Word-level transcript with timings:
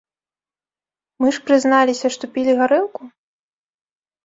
Мы 1.23 1.27
ж 1.35 1.43
прызналіся, 1.51 2.07
што 2.17 2.23
пілі 2.39 2.59
гарэлку!? 2.63 3.01